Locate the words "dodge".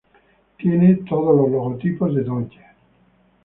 2.23-2.59